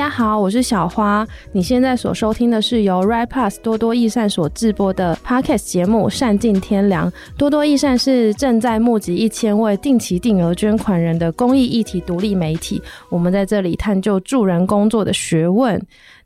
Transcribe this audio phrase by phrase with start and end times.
[0.00, 1.28] 大家好，我是小花。
[1.52, 7.10] 你现在所收听的是由 Right Pass 多多益善所制播的 Podcast 节目《善尽天良》。
[7.36, 12.80] 多多益善是正在募集一千位定期定额捐款人的公益议题独立媒体。
[13.10, 15.78] 我们在这里探究助人工作的学问。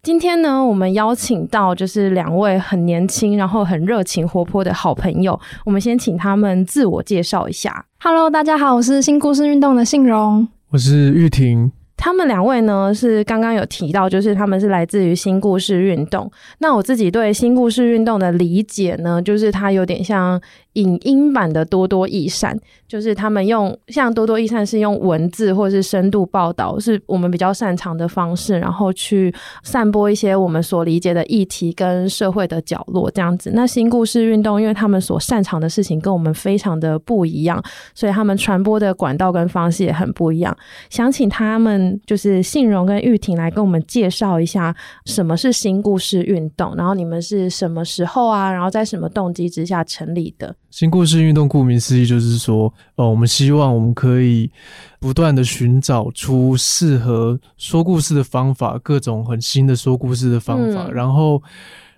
[0.05, 5.37] 今天呢，我们邀请到就是两位很年轻，然后很热情活泼的好朋友。
[5.65, 7.84] 我们先请他们自我介绍一下。
[7.98, 11.73] Hello，大家好，我是新故事运动的信荣，我是玉婷。
[11.97, 16.30] 他们两位呢，是刚刚有提到，就是他们是来自于新故事运动。
[16.59, 20.41] 那我自己对新故事运动的理解呢，就是它有点像。
[20.75, 29.33] 影音版的多多益善，就是他们用像多多益善是用文字或是深度报道，是我们比较擅长的方式，然后去
[29.63, 33.52] 散播一些我们所理解的议题跟社会的角落这样子。
[33.55, 37.63] 那新故事运动，因为他们所擅长的事情跟我们非常的不一样，
[37.95, 40.57] 所以他们传播的管道跟方式也很不一样。
[40.90, 50.54] 想请他们就是信荣跟玉婷来跟我们介绍一下什么是新故事运动，然后你们是什么时候啊，然后在什么动机之下成立的？
[50.70, 54.50] 新故事运动顾名思义就是说，呃，我们希望我们可以
[54.98, 61.42] 不断的寻找出适合说故事的方法，各种很新的说故事的方法，嗯、然后。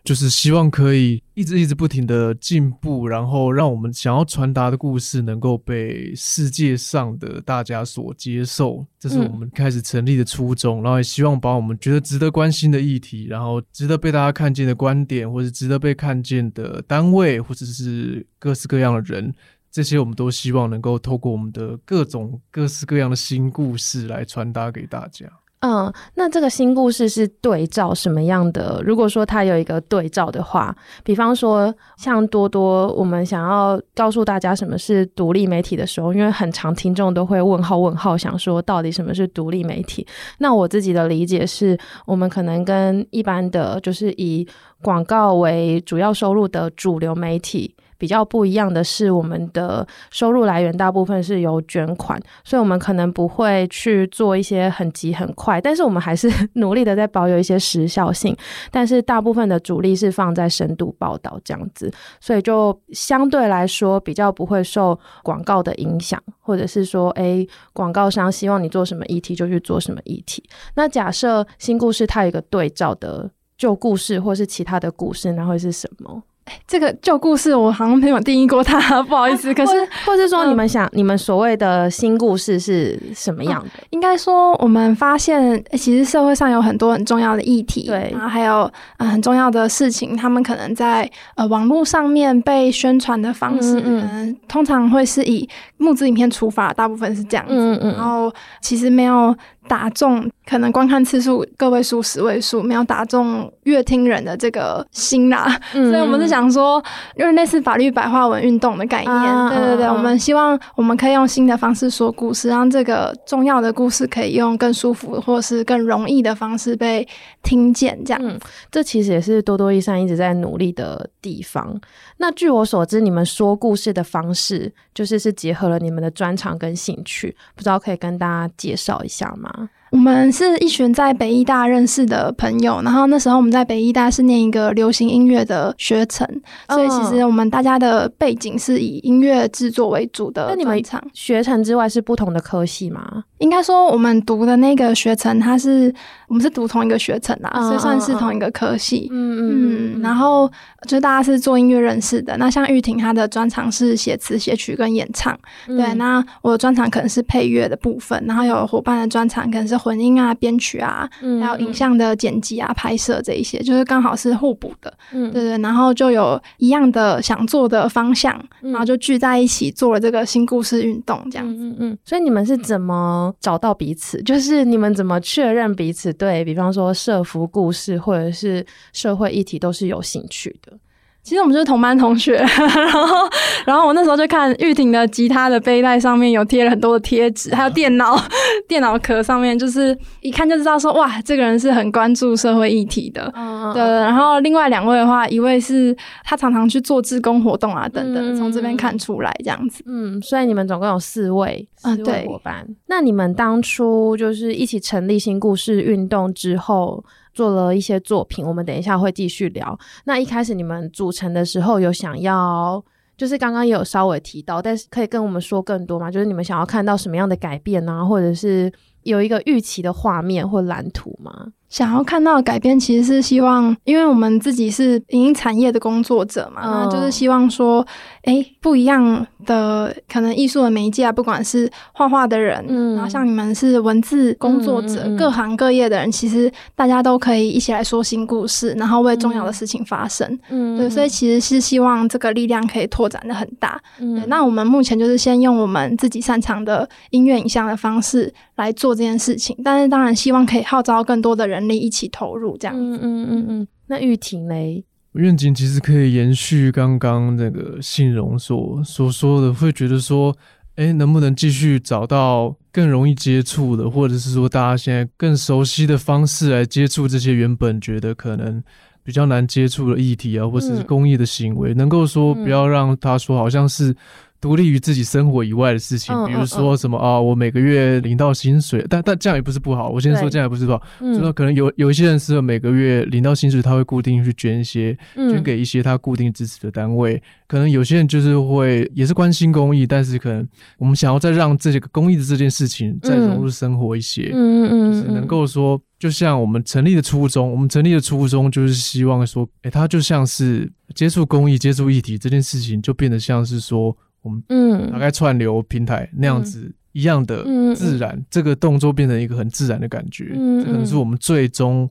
[0.07, 10.81] 就是希望可以一直一直不停的进步，然后让我们想要传达的故事能够被世界上的大家所接受，这是我们开始成立的初衷。
[10.81, 19.35] 然后也希望把我们觉得值得关心的议题，然后值得被大家看见的观点，或者值得被看见的单位，或者是各式各样的人，
[19.73, 25.27] 这些我们都希望能够透过我们的各种各式各样的新故事来传达给大家。
[25.61, 28.81] 嗯，那这个新故事是对照什么样的？
[28.85, 40.07] 如果说它有一个对照的话，比方说像多多，我们想要告诉大家什么是独立媒体的时候，因为很常听众都会问号问号，想说到底什么是独立媒体？
[40.39, 44.47] 那我自己的理解是，我们可能跟一般的就是以
[44.83, 47.75] 广告为主要收入的主流媒体。
[47.98, 58.36] 比较不一样的是，我们的收入来源大部分是由捐款，所以我们可能不会去做一些很急很快，但是我们还是 努力的在保有一些时效性。
[58.70, 61.90] 但是大部分的主力是放在深度报道这样子，
[62.20, 70.42] 所以就相对来说比较不会受广告的影响，或者是说，诶，广告商希望你做什么议题就去做什么议题。
[70.74, 76.23] 那假设新故事它有一个对照的旧故事，或是其他的故事，那会是什么？
[76.67, 79.52] 这个旧故事我好像没有定义过它，不好意思。
[79.55, 83.68] 可是，或是说你们想，嗯、你们所谓的新故事是什么样的？
[83.79, 95.48] 嗯、应该说，我们发现，其实社会上有很多很重要的议题，对，然后还有嗯很重要的事情，他们可能在呃网络上面被宣传的方式，嗯，通常会是以
[95.79, 97.55] 募资影片出发，大部分是这样子。
[97.55, 97.95] 嗯嗯，嗯。
[97.96, 99.35] 然后其实没有。
[99.69, 105.61] 打中可能观看次数个位数、十位数，没有打中乐听人的这个心啦。
[105.75, 106.83] 嗯、所以我们是想说，
[107.17, 117.07] 因为类似法律白话文运动的概念，啊、对对对，啊、我们希望我们可以用新的方式说故事，让这个重要的故事可以用更舒服或是更容易的方式被
[117.43, 117.98] 听见。
[118.05, 118.39] 这样、嗯，
[118.71, 121.79] 这其实也是多多益善一直在努力的地方。
[122.19, 129.53] 那据我所知，你们说故事的方式就是是结合了你们的专长跟兴趣，不知道可以跟大家介绍一下吗？
[129.96, 136.29] 我们是一群在北医大认识的朋友，然后那时候我们在北医大是念一个流行音乐的学程，
[136.69, 140.49] 所以其实我们大家的背景是以音乐制作为主的。
[140.50, 140.79] 那你们
[141.14, 143.25] 学程之外是不同的科系吗？
[143.38, 145.93] 应该说我们读的那个学程，它是
[146.29, 149.08] 我们是读同一个学程啦，所以算是同一个科系。
[149.11, 150.02] 嗯嗯嗯。
[150.02, 150.50] 然后
[150.87, 152.37] 就大家是做音乐认识的。
[152.37, 155.35] 那像玉婷她的专长是写词、写曲跟演唱，
[155.67, 155.94] 对。
[155.94, 159.86] 那我的专长可能是配乐的部分，然后有伙伴的专长可能是。
[159.87, 161.08] 混音啊，编曲啊，
[161.41, 165.56] 还有影像的剪辑啊、拍摄这一些，就是刚好是互补的，嗯，对对。
[165.59, 171.62] 然后就有一样的想做的方向，然后就聚在一起做了这个新故事运动，这样子。
[171.62, 171.99] 嗯嗯。
[172.05, 174.21] 所以你们是怎么找到彼此？
[174.25, 176.12] 就是你们怎么确认彼此？
[176.12, 180.77] 对，比方说社福故事或者是社会议题都是有兴趣的。
[181.26, 183.28] 其实我们就是同班同学， 然后，
[183.67, 188.17] 然后我那时候就看玉婷的吉他的背带上面有贴了很多的贴纸，还有电脑
[188.69, 193.28] 电脑壳上面，就是一看就知道说，哇，这个人是很关注社会议题的。
[193.34, 193.82] 嗯，对。
[193.82, 199.82] 然后另外两位的话，一位是他常常去做志工活动啊，等等，从这边看出来这样子。
[199.84, 202.64] 嗯，所以你们总共有四位，四位伙伴。
[202.69, 207.05] 嗯，那你们当初就是一起成立新故事运动之后，
[207.37, 209.79] 做了一些作品，我们等一下会继续聊。
[210.05, 212.83] 那一开始你们组成的时候有想要，
[213.15, 216.11] 就是刚刚也有稍微提到，但是可以跟我们说更多吗？
[216.11, 218.03] 就是你们想要看到什么样的改变呢？
[218.06, 218.73] 或者是
[219.03, 221.49] 有一个预期的画面或蓝图吗？
[221.69, 226.93] 想要看到的改变，其实是希望，因为我们自己是影音产业的工作者嘛，那、oh.
[226.93, 227.85] 就是希望说，
[228.23, 235.17] 哎、欸，不一样的可能艺术的媒介啊，不管是画画的人，嗯，然后像你们是文字工作者，嗯嗯嗯。
[235.17, 251.56] 各行各业的人，其实大家都可以一起来说新故事，然后为重要的事情发声，嗯，对，所以其实是希望这个力量可以拓展的很大，嗯，那我们目前就是先用我们自己擅长的音乐影像的方式来做这件事情，但是当然希望可以号召更多的人。
[251.58, 252.82] 人力一起投入，这样子。
[252.82, 253.69] 嗯嗯嗯嗯。
[253.87, 254.85] 那玉婷嘞？
[255.12, 260.37] 愿景其实可以延续刚刚那个信荣所所说的，会觉得说，
[260.75, 268.62] 哎、欸，能不能继续找到更容易接触的，或者是说大家现在更熟悉的方式来接触这些原本觉得可能
[269.02, 273.94] 比较难接触的议题啊，或者是公益的行为，嗯、能够说不要让他说好像是。
[274.41, 279.88] 独立于自己生活以外的事情，比如说什么啊，我每个月领到薪水，但但这样也不是不好。
[279.88, 287.21] 我先说这样也不是不好，就说可能有有一些人是每个月领到薪水，他会固定去捐一些，捐给一些他固定支持的单位。
[287.49, 290.47] 可能有些人就是会也是关心公益，但是可能
[290.79, 303.97] 我们想要再让这个公益的这件事情再融入生活一些，嗯嗯，就是能够说，就像我们成立的初衷，我们成立的初衷就是希望说，哎，他就像是接触公益、接触议题这件事情，就变得像是说。
[304.26, 307.44] 我们嗯，打开串流平台那样子一样的
[307.76, 311.88] 自然，这个动作变成一个很自然的感觉，这可能是我们最终、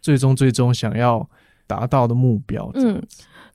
[0.00, 1.24] 最终、最终想要
[1.68, 2.68] 达到的目标。
[2.74, 3.00] 嗯。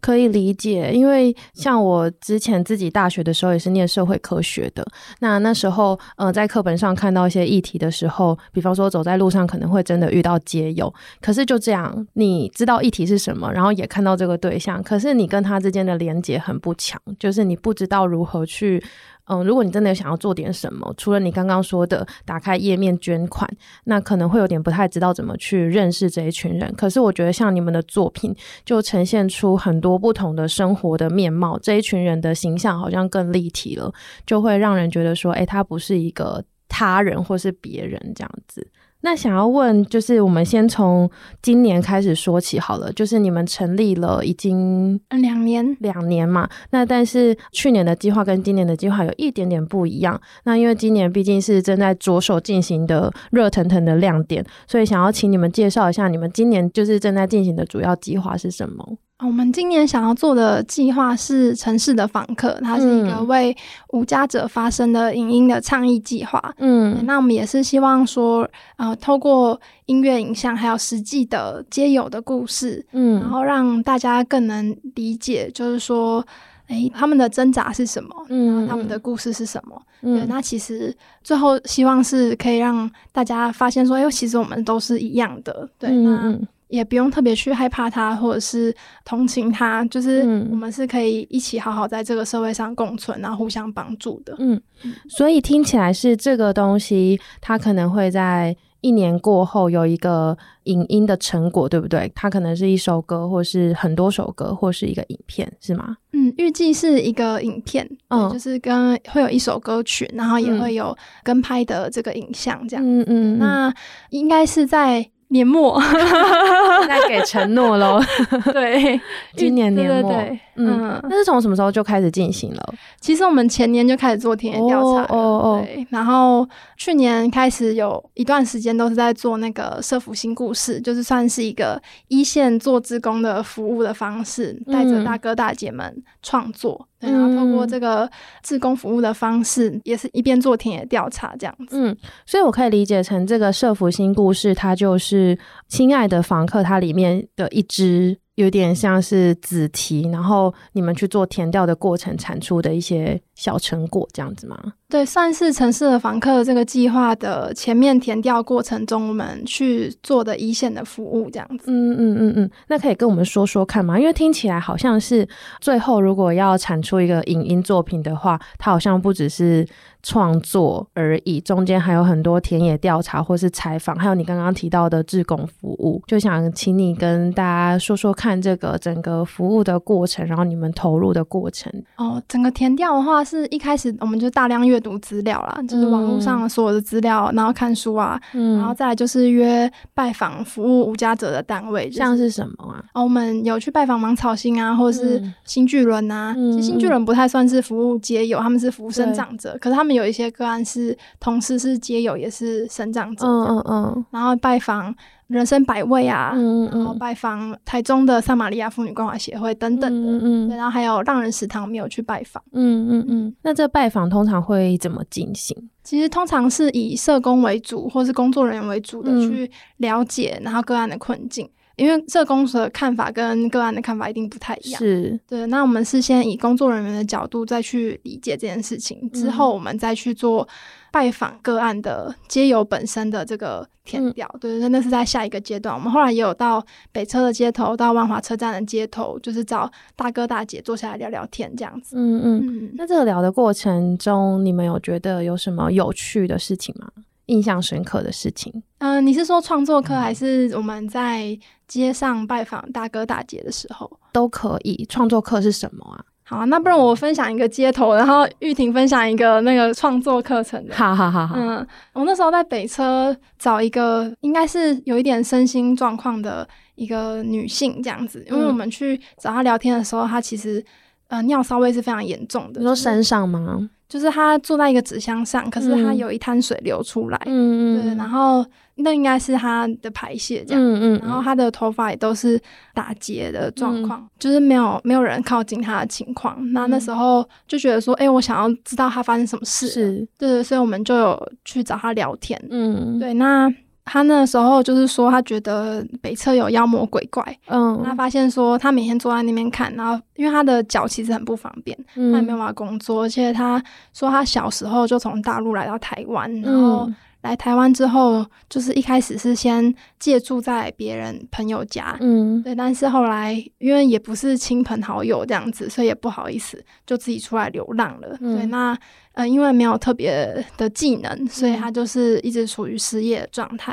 [0.04, 4.86] 可以理解，因为像我之前自己大学的时候也是念社会科学的，
[5.22, 18.84] 那那时候呃在课本上看到一些议题的时候，比方说走在路上可能会真的遇到街友，可是就这样，你知道议题是什么，然后也看到这个对象，可是你跟他之间的连接很不强，就是你不知道如何去。
[19.26, 23.50] 嗯，如果你真的想要做点什么，除了你刚刚说的打开页面捐款，
[23.86, 26.74] 那可能会有点不太知道怎么去认识这一群人。
[26.76, 28.36] 可是我觉得像你们的作品，
[28.66, 33.94] 就呈现出很多不同的生活的面貌，这一群人的形象好像更立体了，
[34.26, 38.68] 就会让人觉得说，诶，他不是一个他人或是别人这样子。
[39.06, 41.10] 那想要问，就是我们先从
[41.42, 42.90] 今年开始说起好了。
[42.94, 46.48] 就是你们成立了已经两年，两年嘛。
[46.72, 50.20] 那但是去年的计划跟今年的计划有一点点不一样。
[50.46, 58.98] 那因为今年毕竟是正在着手进行的热腾腾的亮点，所以想要请你们介绍一下，你们今年就是正在进行的主要计划是什么？
[59.26, 63.56] 我们今年想要做的计划是《城市的访客》，它是一个为
[63.90, 66.54] 无家者发声的影音的倡议计划。
[66.58, 76.26] 嗯，那我们也是希望说，呃，透过音乐、影像，还有实际的街友的故事，嗯，然后让大家更能理解，就是说，
[76.68, 78.14] 哎，他们的挣扎是什么？
[78.30, 79.82] 嗯，他们的故事是什么？
[80.02, 80.94] 嗯，对，那其实
[81.24, 85.70] 最后希望是可以让大家发现说，哎，其实我们都是一样的。
[85.80, 86.38] 对，那。
[86.74, 88.76] 也不用特别去害怕他，或者是
[89.06, 94.36] 同情他，就是我们是可以一起好好在这个社会上共存，然后互相帮助的。
[94.40, 94.60] 嗯，
[95.08, 102.12] 所以听起来是这个东西，它可能会在一年过后有一个影音的成果，对不对？
[102.16, 105.96] 它可能是一首歌，或是很多首歌，或是一个影片，是吗？
[106.14, 112.84] 嗯，预计是一个影片，嗯，就是跟会有一首歌曲，然后也会有跟拍的这个影像，这样。
[112.84, 113.72] 嗯嗯，那
[114.10, 115.08] 应该是在。
[115.34, 115.82] 年末，
[116.88, 118.00] 再给承诺喽。
[118.54, 119.00] 对，
[119.36, 122.74] 今年年末，对对对嗯，那是从什么时候就开始进行了？
[123.02, 126.48] 其实我们前年就开始做田野调查，哦哦，对，然后
[126.78, 136.88] 去年开始有一段时间都是在做那个社福新故事，就是算是一个一线做志工的服务的方式，带着大哥大姐们创作。
[137.00, 138.10] 然后通过这个
[138.42, 141.76] 志工服务的方式，嗯、也是一边做田野调查这样子。
[141.78, 141.94] 嗯，
[142.26, 145.23] 所以我可以理解成这个社福新故事，它就是
[145.68, 148.18] 亲爱的房客，它里面的一支。
[148.36, 154.58] 有点像是紫提，然后你们去做填调的过程产出的一些小成果，这样子吗？
[154.90, 161.66] 对，算是城市的访客这个计划的前面填调过程中，我们去做的一线的服务，这样子。
[161.66, 164.00] 嗯嗯嗯嗯，那可以跟我们说说看吗？
[164.00, 165.28] 因为听起来好像是
[165.60, 169.68] 最后如果要产出一个影音作品的话，它好像不只是。
[170.06, 181.72] 创作而已，中间还有很多田野调查或是采访，还有你刚刚提到的志工服务，就想请你跟大家说说看这个整个服务的过程，然后你们投入的过程。
[181.96, 193.02] 哦，整个填调的话话是一开始我们就大量阅读资料啦，就是网络上所有的资料，然后看书啊，嗯、然后再来就是约拜访服务无家者的单位，像是什么啊？
[193.02, 196.34] 我们有去拜访芒草星啊，或者是新巨轮啊。
[196.38, 203.26] 嗯、其实新巨轮不太算是服务街友，他们是服务生长者，可是他们有一些个案是同事是街友，也是生长者。
[203.26, 204.06] 嗯嗯嗯。
[204.12, 204.94] 然后拜访。
[205.28, 213.36] 人生百味啊，嗯嗯，然后拜访台中的撒玛利亚妇女关怀协会等等的，嗯，然后还有浪人食堂没有去拜访，嗯嗯嗯。
[213.42, 215.58] 那这拜访通常会怎么进行？
[215.84, 221.50] 其实通常是以社工为主，或是工作人员为主的去了解，然后个案的困境。
[221.76, 225.46] 因为社工的看法跟个案的看法一定不太一样，是对。
[225.48, 230.48] 那我们是先以工作人员的角度再去理解这件事情，之后我们再去做
[230.92, 234.30] 拜访个案的街友本身的这个填调。
[234.36, 235.74] 嗯、对，那是在下一个阶段。
[235.74, 241.96] 我们后来也有到北车的街头，到万华车站的街头，就是找大哥大姐坐下来聊聊天，这样子。
[241.98, 242.42] 嗯嗯。
[242.46, 246.88] 嗯，那这个聊的过程中，你们有觉得有什么有趣的事情吗？
[247.28, 248.52] 印象深刻的事情？
[248.80, 251.38] 嗯、呃，你是说创作课，还是我们在
[251.68, 254.86] 街上拜访大哥大姐的时候都可以？
[254.90, 256.04] 创作课是什么啊？
[256.26, 260.74] 好啊，那不然我分享一个街头，然后玉婷分享一个那个创作课程的。
[260.74, 261.36] 好好好好。
[261.38, 270.64] 嗯，我那时候在北车找一个应该是有一点身心状况的一个女性这样子，因为我们去找她聊天的时候，她其实
[271.10, 272.60] 呃尿骚味是非常严重的。
[272.60, 273.70] 你说身上吗？
[273.94, 282.42] 就是他坐在一个纸箱上，可是他有一滩水流出来，嗯对，然后那应该是他的排泄这样，嗯嗯，然后他的头发也都是
[282.74, 286.36] 打结的状况，嗯、就是没有没有人靠近他的情况。
[286.40, 293.54] 嗯、那那时候就觉得说，哎、欸，我想要知道他发生什么事，是，对，所以我们就有去找他聊天，嗯，对，那。
[293.86, 297.24] 他那时候就是说，他觉得北侧有妖魔鬼怪。
[297.48, 303.62] 嗯，他发现说，他每天坐在那边看，然后因为他的脚其实很不方便，嗯、他也没有办法工作，而且他
[303.94, 306.90] 说他小时候就从大陆来到台湾，嗯、然后
[307.24, 318.16] 来台湾之后，就是一开始是先借住在别人朋友家，嗯，对，但是后来因为也不是亲朋好友这样子，所以也不好意思，就自己出来流浪了。
[318.22, 318.78] 嗯、对，那。
[319.14, 323.72] 呃，因为没有特别的技能，所以他就是一直处于失业的状态。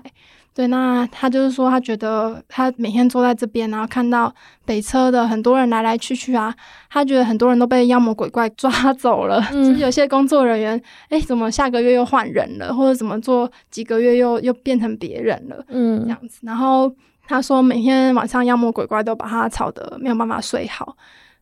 [0.60, 4.30] 对，那他就是说，他觉得他每天坐在这边，然后看到
[4.66, 6.54] 北车的很多人来来去去啊，
[6.90, 9.42] 他觉得很多人都被妖魔鬼怪抓走了。
[9.52, 15.64] 嗯，就是有些工作人员，哎，怎么下个月又换人了，或者怎么做几个月又又变成别人了？
[15.68, 16.40] 嗯，这样子。
[16.42, 16.94] 然后
[17.26, 20.94] 他说，每天晚上妖魔鬼怪都把他吵得没有办法睡好。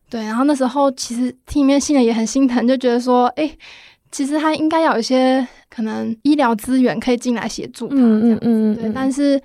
[0.09, 3.51] 对，然后那时候其实听里面信的也很心疼，就觉得说，哎。
[4.11, 8.91] 其实他应该要有一些可能医疗资源可以进来协助他这样子，嗯嗯嗯、对。
[8.93, 9.41] 但是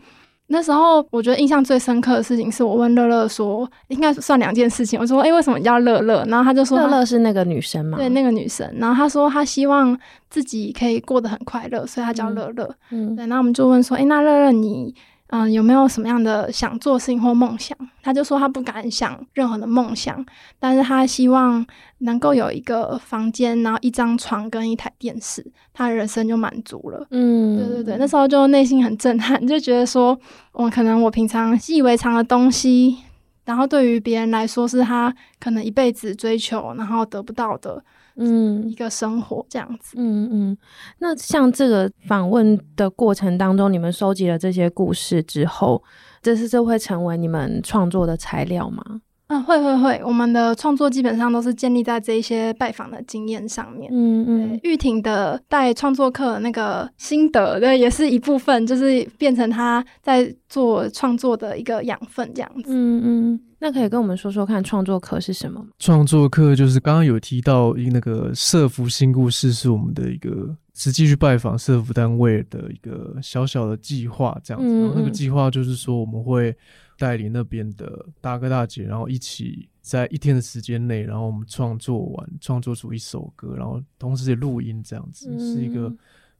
[0.46, 5.00] 那时候我觉得印象最深刻的事情是我问乐乐说，应该算两件事情。
[5.00, 6.24] 我说，哎，为什么叫乐乐？
[6.28, 7.98] 然后他就说，乐乐是那个女生嘛？
[7.98, 8.70] 对，那个女生。
[8.78, 12.74] 然后他说他希望自己可以过得很快乐，所以他叫乐乐。
[12.90, 13.26] 嗯，对。
[13.26, 14.94] 然后我们就问说，哎，那乐乐你？
[15.36, 17.76] 嗯，有没有什么样的想做事情或梦想？
[18.04, 20.24] 他就说他不敢想任何的梦想，
[20.60, 21.66] 但是他希望
[21.98, 27.04] 能够有一个房间，然后一张床跟一台电视，他的人生就满足了。
[27.10, 30.16] 嗯，对对对，那时候就内心很震撼，就觉得说，
[30.52, 32.98] 我可能我平常习以为常的东西，
[33.44, 37.82] 然后对于别人来说是他可能一辈子追求然后得不到的。
[38.16, 39.96] 嗯，一个生活这样子。
[39.98, 40.58] 嗯嗯，
[40.98, 45.82] 那像这个访问的过程当中，你们收集了这些故事之后，
[46.22, 48.82] 这是这会成为你们创作的材料吗？
[49.28, 53.90] 嗯，会会会，我们的创作基本上都是建立在这一些拜访的经验上面。
[53.90, 62.64] 嗯嗯，玉婷的带创作课那个心得，对，也是一部分，就是变成他在做创作的一个养分，这样子。
[62.68, 65.68] 嗯嗯，那可以跟我们说说看，创作课是什么吗？
[65.78, 74.80] 创作课就是刚刚有提到一那个社福新故事，是我们的一个实际去拜访社福单位的一个小小的计划，这样子。
[74.82, 76.54] 然后那个计划就是说我们会。
[76.98, 85.92] 带领那边的大哥大姐，然后一起在一天的时间内，然后我们创作完，创作出一首歌，然后同时也录音，这样子、嗯、是一个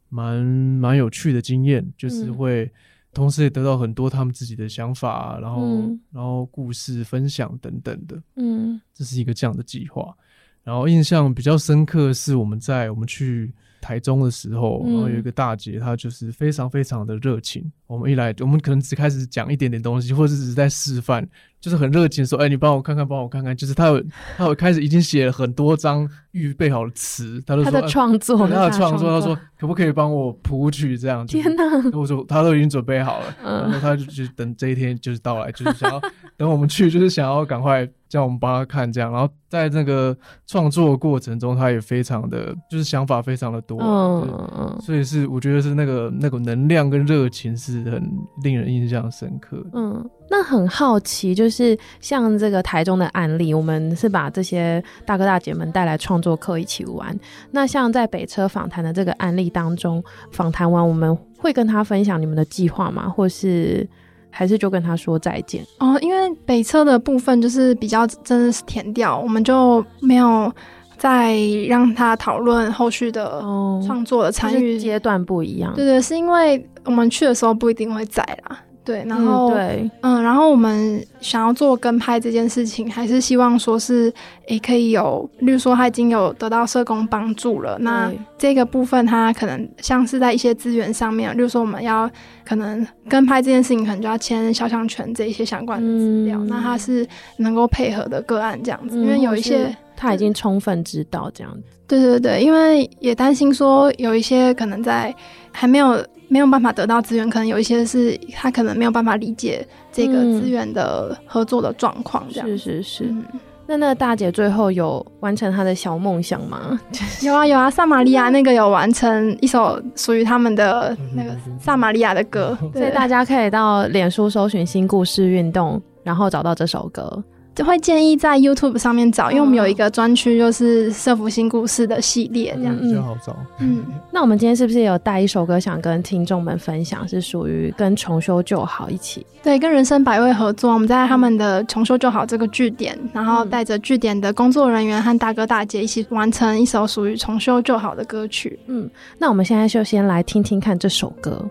[0.09, 2.71] 蛮蛮有趣的经验，就是会
[3.13, 10.17] 同时也得到很多他们自己的想法，然后、嗯、然后故事分享等等的，嗯，这是一个这样的计划。
[10.63, 13.53] 然后印象比较深刻的是我们在我们去
[13.85, 17.71] 台中的时候，然后有一个大姐，她就是非常非常的热情。
[17.87, 21.29] 我们一来，我们可能只开始讲一点点东西，或者只是在示范，
[21.61, 24.03] 就是很热情说：“哎、欸，你帮我看看，帮我看看。”就是她有，
[24.39, 31.63] 她有开始已经写了很多张预备好的词，她都说：“她的创作，她的创作，她说可不可以帮我谱曲这样子？”天哪！
[31.93, 36.01] 我说她都已经准备好了，嗯、然后她就就等这一天就是到来，就是想要
[36.39, 39.11] 等我们去，就是想要赶快叫我们帮他看这样。
[39.11, 40.17] 然后在那个
[40.47, 48.01] 创作过程中，他也非常的，就是想法非常的多，嗯嗯，所以是我觉得是那个那个能量跟热情是很
[48.45, 49.71] 令人印象深刻的。
[49.73, 57.19] 嗯，那很好奇，就是像这个台中的案例，我们是把这些大哥大姐们带来创作课一起玩。
[57.51, 63.09] 那像在北车访谈的这个案例当中，访谈完我们会跟他分享你们的计划吗？
[63.09, 63.89] 或是？
[64.37, 70.53] 还是就跟他说再见哦，因为北侧的部分就是比较真的是田调，我们就没有
[70.99, 71.39] 再
[71.69, 73.41] 让他讨论后续的
[73.87, 75.73] 创作的参与阶段不一样。
[75.77, 78.59] 对对，是因为我们去的时候不一定会在啦。
[78.85, 84.13] 对，然后、嗯、对，嗯，然后我们想要做跟拍这件事情，还是希望说是，
[84.47, 92.11] 也可以有，例如说他已经有得到社工帮助了，那这个部分他可能像是在一些资源上面，例如说我们要
[92.45, 97.07] 可能跟拍这件事情，可能就要签肖像权这一些相关的资料，嗯、那他是
[97.39, 105.15] 能够配合的个案这样子，因为有一些他已经充分知道这样子，对对对，因为也担心说有一些可能在
[105.53, 106.05] 还没有。
[106.29, 113.05] 没有办法得到资源，可能有一些是他可能没有办法理解这个资源的合作的状况，这样、嗯、是是是。
[113.05, 113.25] 嗯、
[113.67, 116.79] 那那个大姐最后有完成她的小梦想吗？
[117.23, 127.23] 有啊有啊，萨玛利亚那个有完成一首属于他们的那个萨玛利亚的歌，所以大家可以到脸书搜寻新故事运动，然后找到这首歌。
[127.55, 133.37] 就会建议在 YouTube 上面找，因为我们有一个专区，就是社福新故事的系列，这样比较好找。
[133.61, 137.07] 嗯，那我们今天是不是有带一首歌想跟听众们分享？
[137.07, 148.59] 是属于跟重修旧好一起，对，跟人生百味合作，我们在他们的重修旧好这个据点，然后带着据点的工作人员和大哥大姐一起完成一首属于重修旧好的歌曲。
[148.67, 151.45] 嗯，那我们现在就先来听听看这首歌。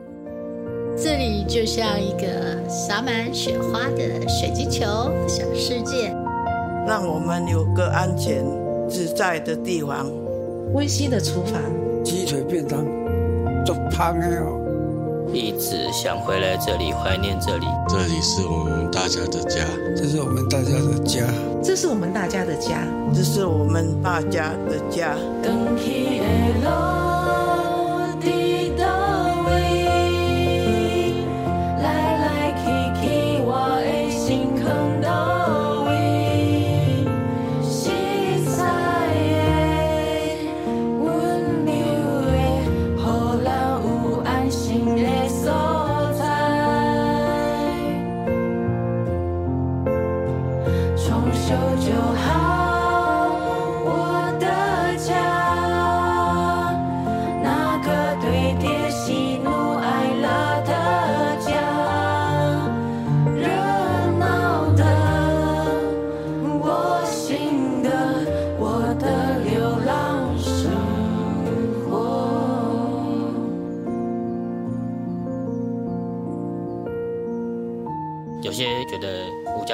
[0.95, 4.85] 这里就像一个洒满雪花的水晶球
[5.27, 6.15] 小世界，
[6.87, 8.45] 让我们有个安全
[8.87, 10.05] 自在的地方。
[10.73, 11.59] 温馨的厨房，
[12.03, 12.85] 鸡腿便当，
[13.65, 14.59] 做汤哦。
[15.33, 17.65] 一直想回来这里，怀念这里。
[17.89, 21.25] 这里是我们大家的家，这是我们大家的家，
[21.63, 25.15] 这是我们大家的家，这是我们大家的家。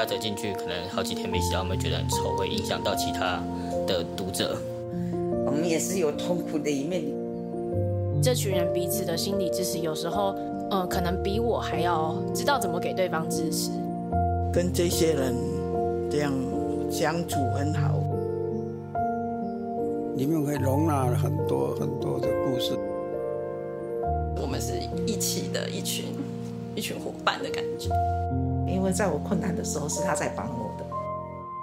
[0.05, 3.41] 走进去可能好几天没洗澡，我们觉得很臭，会影响到其他
[3.87, 4.57] 的读者。
[5.45, 7.03] 我们也是有痛苦的一面。
[8.21, 10.35] 这群人彼此的心理支持，有时候，
[10.69, 13.71] 呃，可能比我还要知道怎么给对方支持。
[14.51, 15.33] 跟这些人
[16.09, 16.33] 这样
[16.91, 18.03] 相处很好，
[20.15, 22.77] 里面会容纳很多很多的故事。
[24.41, 24.73] 我们是
[25.05, 26.05] 一起的一群
[26.75, 27.89] 一群伙伴的感觉。
[28.91, 30.85] 在我困难的时候，是他在帮我的。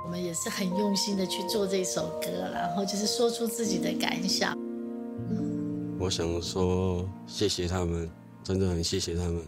[0.04, 4.56] 我们也是很用心的去做这首歌，然后就是说出自己的感想。
[5.98, 8.08] 我想说，谢谢他们，
[8.44, 9.42] 真的很谢谢他们。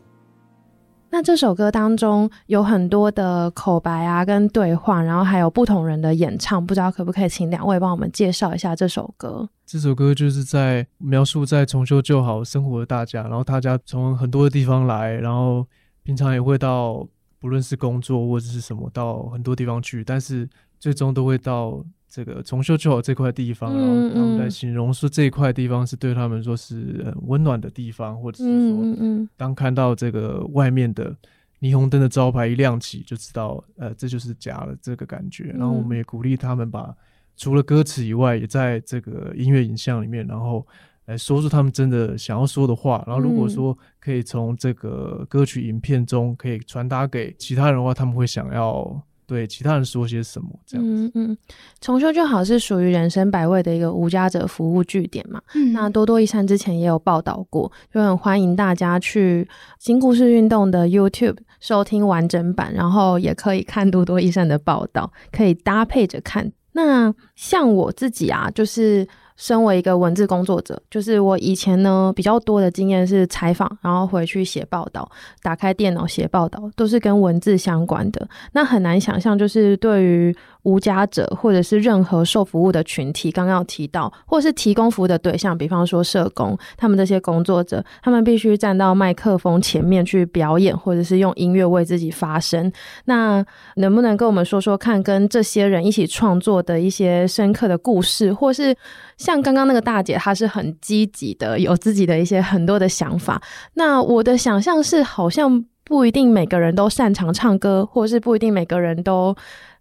[1.11, 9.49] 那这首歌当中有很多的口白啊，跟对话，然后还有不同人的演唱，不知道可不可以请两位帮我们介绍一下这首歌？
[9.65, 15.65] 这首歌就是在描述在重修旧好生活的大家，然后大家从很多的地方来，然后
[16.03, 17.07] 平常也会到。
[17.39, 20.49] 不论是工作或者是什么，到很多地方去，但是
[20.79, 31.15] 最终都会到这个重修旧好这块地方，嗯、然后他们在形容说这一块地方是对他们说是很温暖的地方，或者是说，当看到这个外面的
[31.61, 35.55] 霓虹灯的招牌一亮起，就知道呃这就是家了这个感觉。
[35.57, 36.95] 然后我们也鼓励他们把
[37.37, 40.67] 除了歌词以外，也在这个音乐影像里面，然后。
[41.09, 48.95] 来说出他们真的想要说的话，然后如果说可以从这个歌曲影片中可以传达给其他人的话，他们会想要
[49.27, 50.93] 对其他人说些什么这样子。
[50.93, 51.39] 嗯嗯，
[51.81, 55.41] 重修就好是属于人生百味的一个无家者服务据点嘛。
[55.55, 66.53] 嗯，那多多益善之前也有报道过，就很欢迎大家去新故事运动的 YouTube 收听完整版，然后也可以看多多益善的报道，可以搭配着看。
[66.73, 69.09] 那像我自己啊，就是。
[69.39, 75.09] 身为一个文字工作者，就是我以前呢比较多的经验是采访，然后回去写报道，
[75.43, 78.29] 打开电脑写报道，都是跟文字相关的。
[78.53, 80.37] 那很难想象，就是对于
[80.69, 92.71] 无家者或者是任何受服务的群体，刚刚提到，或是提供服务的对象，比方说社工，他们这些工作者，他们必须站到麦克风前面去表演，或者是用音乐为自己发声。
[93.07, 93.45] 那
[93.77, 98.77] 能不能跟我们说说看，跟这些人一起创作的一些深刻的故事，或是？
[99.17, 103.43] 像刚刚那个大姐，她是很积极的，有自己的一些很多的想法。
[103.75, 109.35] 那我的想象是，好像不一定每个人都擅长唱歌，或是不一定每个人都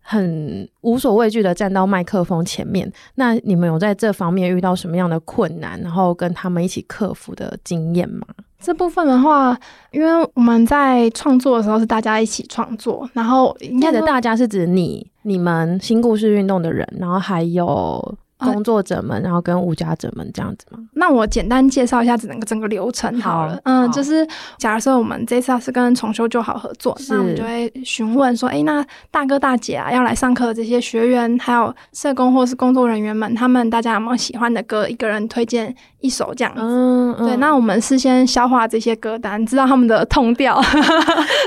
[0.10, 2.90] 很无所畏惧的站到麦克风前面。
[3.16, 8.26] 那你们有在这方面遇到什么样的困难，然后跟他们一起克服的经验吗？
[8.58, 9.60] 这部分的话，
[9.92, 18.18] 因为我们在创作的时候是大家一起创作，然后应该的大家是指你、你们新故事运动的人，然后还有。
[18.40, 20.80] 工作者们，然后跟无家者们这样子吗？
[20.94, 23.54] 那我简单介绍一下整个整个流程好了。
[23.56, 34.88] 好嗯，就是假如说我们这次是跟重修就好合作，那我们就会询问说，哎，那大哥大姐啊，要来上课的这些学员，还有社工或是工作人员们，他们大家有没有喜欢的歌？
[34.88, 36.62] 一个人推荐一首这样子。
[36.62, 40.62] 嗯，嗯对，那我们事先消化这些歌单，知道他们的 tone 调。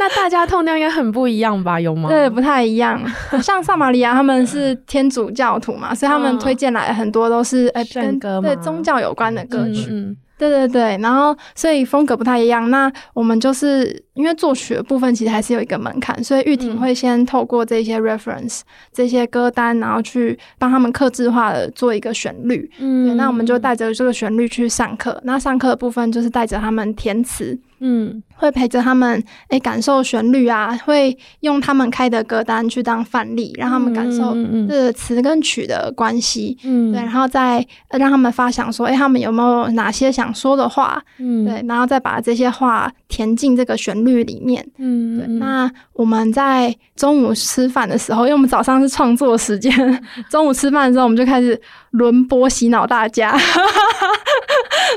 [0.00, 1.81] 那大家 tone 调应该很不一样吧？
[1.81, 2.09] 有吗？
[2.09, 3.00] 对，不太一样。
[3.40, 6.79] 像萨玛利亚他们是天主教徒嘛，所以他们推荐来。
[6.92, 12.70] 很多都是哎，跟对宗教有关的歌曲，嗯、对对对，然后所以风格不太一样。
[12.70, 22.70] 那我们就是因为作曲的部分其实还是有一个门槛，所以玉婷会先透过这些 reference、嗯、这些歌单，然后去帮他们克制化的做一个旋律。
[22.78, 25.20] 嗯对，那我们就带着这个旋律去上课。
[25.24, 27.58] 那上课的部分就是带着他们填词。
[27.80, 34.34] 嗯，会陪着他们，哎，感受旋律啊，会用他们开的歌单去当范例，让他们感受
[34.68, 36.56] 这词跟曲的关系。
[36.64, 41.02] 嗯，对，然后再让他们发想说，哎，他们有没有哪些想说的话？
[41.18, 44.66] 嗯，对，然后再把这些话填进这个旋律里面。
[44.78, 45.26] 嗯，对。
[45.26, 49.72] 那我们在中午吃饭的时候，因为我们早上是创作时间，
[50.30, 51.60] 中午吃饭的时候，我们就开始
[51.92, 53.34] 轮播洗脑大家。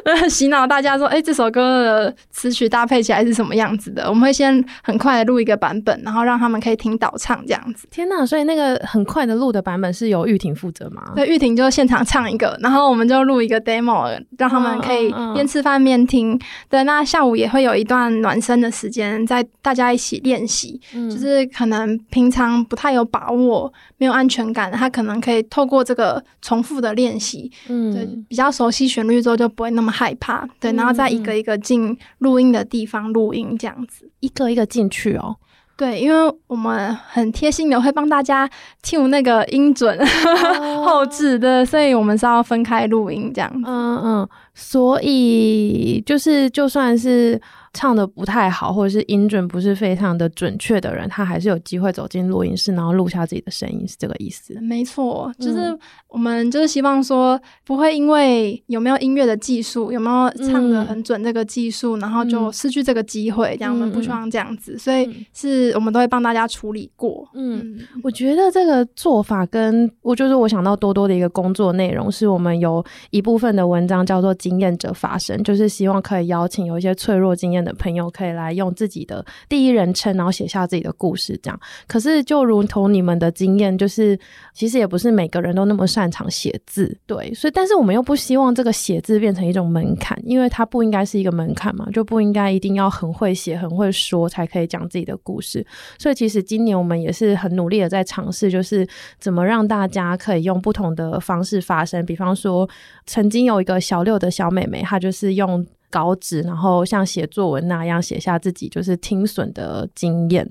[0.30, 4.08] 洗脑大家说，哎，这首歌的词曲搭配起来是什么样子的？
[4.10, 7.88] 我们会先很快的录一个版本，然后让他们可以听导唱这样子。
[7.92, 11.04] 天呐，所以那个很快的录的版本是由玉婷负责吗？
[11.16, 16.40] 对，玉婷就现场唱一个，然后我们就录一个 demo，让他们可以边吃饭边听。
[16.70, 30.46] 对，那下午也会有一段暖身的时间，在大家一起练习，嗯、就是可能平常不太有把握、没有安全感，他可能可以透过这个重复的练习，嗯，对，比较熟悉旋律之后就不会那么害怕。
[30.60, 35.36] 对，然后再一个一个进录音的地方录音，这样子一个一个进去哦。
[35.78, 38.50] 对，因为我们很贴心的会帮大家
[38.84, 43.64] tune 那个音准、哦、 后置的，所以我们是要分开录音这样子。
[43.66, 47.40] 嗯嗯，所以就是就算是。
[47.74, 54.54] 唱的不太好，或者是音准不是非常的准确的人，他还是有机会走进录音室，然后录下自己的声音，是这个意思？
[54.62, 55.76] 没错，就是
[56.08, 63.56] 我们就是希望说，不会因为有没有音乐的技术，有没有唱的很准这个技术，嗯、然后就失去这个机会。
[63.58, 67.28] 这样我们不希望这样子，嗯、所以是我们都会帮大家处理过。
[67.34, 81.60] 嗯，嗯我觉得这个做法跟我就是我想到多多的一个工作内容，是我们有一部分的文章叫做“经验者发声”，就是希望可以邀请有一些脆弱经验的朋友可以来用自己的第一人称，然后写下自己的故事，这样。
[81.88, 84.18] 可是就如同你们的经验，就是
[84.54, 87.34] 其实也不是每个人都那么擅长写字，对。
[87.34, 95.66] 所以，但是我们又不希望这个写字变成一种门槛，因为它不应该是一个门槛嘛，就不应该一定要很会写、很会说才可以讲自己的故事。
[95.98, 98.88] 所以，其实今年我们也是很努力的在尝试，就是
[99.20, 102.06] 怎么让大家可以用不同的方式发声。
[102.06, 102.70] 比方说，
[103.06, 105.66] 曾经有一个小六的小妹妹，她就是用。
[105.94, 110.50] 稿纸，然后像写作文那样写下自己就是听损的经验，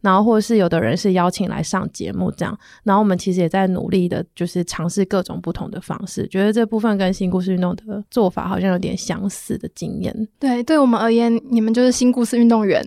[0.00, 10.28] 然后或者是有的人是邀请来上节目这样，然后我们其实也在努力的，就是尝试各种不同的方式，觉得这部分跟新故事运动的做法好像有点相似的经验。
[10.38, 12.80] 对，对我们而言，你们就是新故事运动员。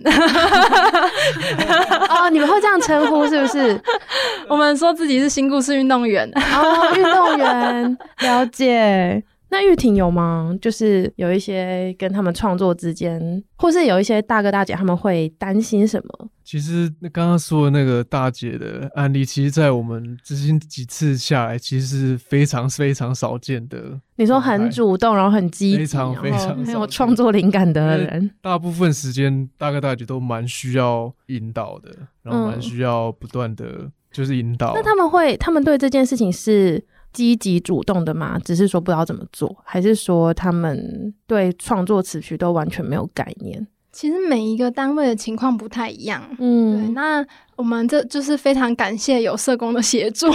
[2.08, 3.78] 哦，你们会这样称呼是不是？
[4.48, 6.26] 我们说自己是新故事运动员。
[6.34, 9.22] 哦，运动员，了解。
[9.50, 10.54] 那玉婷有吗？
[10.60, 16.28] 就是有一些跟他们创作之间，或是有一些大哥大姐他们会担心什么？
[16.44, 24.00] 其实那刚刚说的那个大姐的案例，其实，在我们执行几次下来，其实是非常非常少见的。
[24.16, 31.90] 你说很主动，然后很积极，非常非常很有创作灵感的人，大部分时间大哥大姐都蛮需要引导的，
[32.22, 34.72] 然后蛮需要不断的就是引导。
[34.72, 34.76] 嗯。
[34.76, 36.82] 那他们会，他们对这件事情是
[37.12, 38.38] 积极主动的吗？
[38.44, 43.66] 只是说不知道怎么做，还是说他们对创作词曲都完全没有概念？
[43.90, 46.22] 其实每一个单位的情况不太一样。
[46.38, 46.92] 嗯，对。
[46.92, 47.24] 那
[47.56, 50.30] 我们这就是非常感谢有社工的协助，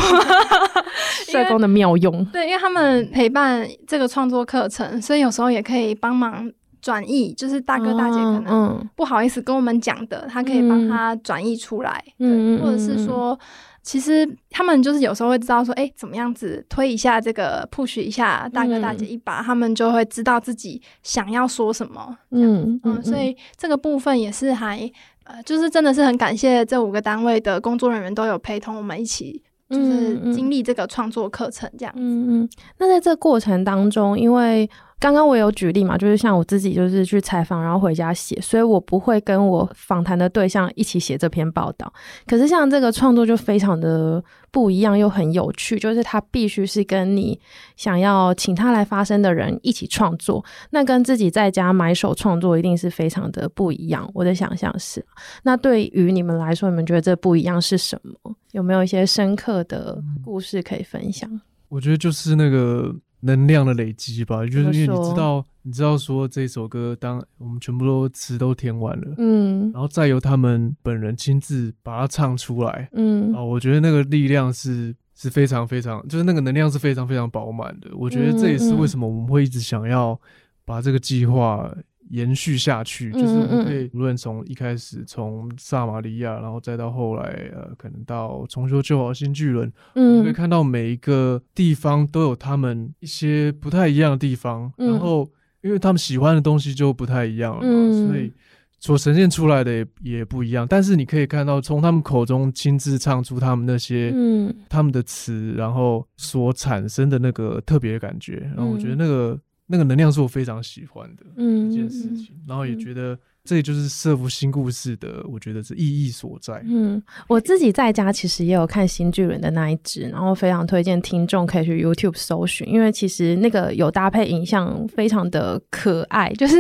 [1.32, 2.26] 社工的妙用。
[2.26, 12.04] 对，因为他们陪伴这个创作课程，所以有时候也可以帮忙转译，就是大哥大姐可能不好意思跟我们讲的，他可以帮他转译出来。
[12.20, 13.40] 嗯，或者是说。
[13.84, 22.18] 其实他们就是有时候会知道说，哎，怎么样子推一下这个 push 一下大哥大姐一把，嗯、他们就会知道自己想要说什么。
[22.32, 24.90] 嗯嗯，嗯，所以这个部分也是还
[25.26, 32.00] 呃，就是真的是很感谢这五个单位的工作人员都有陪同我们一起，就是经历这个创作课程这样子。
[32.02, 34.70] 嗯嗯，那在这个过程当中，因为。
[35.04, 41.92] 刚刚我有举例嘛，就是像我自己就是去采访，然后回家写，所以我不会跟我访谈的对象一起写这篇报道。
[42.26, 47.38] 可是像这个创作就非常的不一样，又很有趣，就是他必须是跟你
[47.76, 54.10] 想要请他来发声的人一起创作，那跟自己在家埋手创作一定是非常的不一样。
[54.14, 55.06] 我的想象是，
[55.44, 58.34] 那对于你们来说，你们觉得这不一样是什么？
[58.54, 61.30] 有没有一些深刻的故事可以分享？
[61.68, 62.96] 我觉得就是那个。
[63.24, 77.90] 能量的累积吧，就是因为你知道，你知道说这首歌，当我们全部都词都填完了，嗯，然后再由他们本人亲自把它唱出来，嗯，啊，我觉得那个力量是是非常非常，就是那个能量是非常非常饱满的。
[77.94, 80.20] 我觉得这也是为什么我们会一直想要
[80.66, 81.74] 把这个计划。
[82.14, 87.24] 延续下去，就是我们可以无论从一开始从撒玛利亚，然后再到后来，
[87.56, 95.28] 呃，可能到重修旧好新巨轮，嗯，我们可以看到每一个地方都有他们一些不太一样的地方，嗯、然后
[95.64, 97.62] 因为他们喜欢的东西就不太一样了
[98.08, 98.32] 所以
[98.80, 100.68] 所呈现出来的也也不一样。
[100.70, 109.40] 但是你可以看到，从他们口中亲自唱出他们那些，嗯，他们的词，然后所产生的那个特别的感觉，然后我觉得那个。
[109.74, 113.18] 那个能量是我非常喜欢的一件事情，嗯、然后也觉得。
[113.46, 116.64] 这也就是设伏新故事的，我觉得是意义所在。
[116.66, 126.32] 嗯，我自己在家其实也有看新巨人的那一支，然后非常推荐听众可以去 YouTube 搜寻，因为其实那个有搭配影像，非常的可爱。
[126.40, 126.56] 就是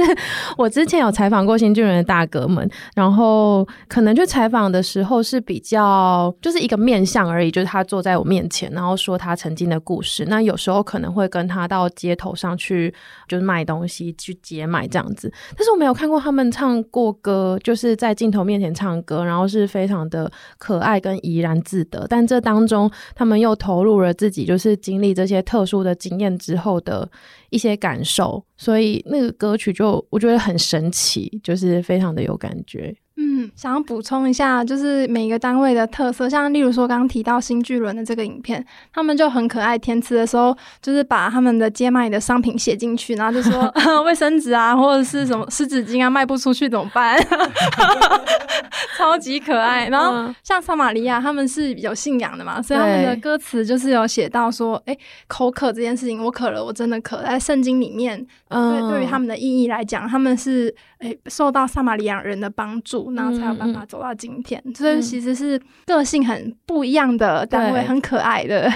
[0.57, 10.25] 我之前有采访过新巨人的大哥们，然后可能就采访的时候是比较就是一个面相而已，就是他坐在我面前，然后说他曾经的故事。
[10.25, 12.93] 那有时候可能会跟他到街头上去，
[13.25, 15.31] 就是卖东西去接卖这样子。
[15.55, 16.72] 但是我没有看过他们唱。
[16.83, 22.05] 过歌就是在镜头面前唱歌，然后是非常的可爱跟怡然自得。
[22.09, 27.09] 但这当中，他们又投入了自己，就是经历这些特殊的经验之后的
[27.49, 32.95] 一些感受，所以那个歌曲就我觉得很神奇，就是非常的有感觉。
[33.53, 39.77] 嗯，想要补充一下，就是每个单位的特色，像例如说刚刚提到新巨轮的这个影片，他们就很可爱。
[39.77, 43.71] 填词的时候，就是把他们的街卖的商品写进去，然后就说
[44.05, 47.17] 卫生纸啊，或者是什么湿纸巾啊，卖不出去怎么办？
[48.97, 49.87] 超级可爱。
[49.89, 57.21] 然后像撒玛利亚，他们是有信仰的嘛，所以他们的歌词就是有写到说，哎、欸，口渴这件事情，我渴了，我真的渴。
[57.23, 63.03] 在圣经里面，嗯，对，对于他们的意义来讲，他们是哎、欸、受到撒玛利亚人的帮助。
[63.13, 68.71] 然后才有办法走到今天，嗯、所以其实是个性很不一样的单位，嗯、很可爱的。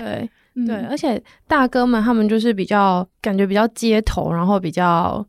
[0.65, 5.25] 对，而且大哥们他们就是比较感觉比较街头，然后比较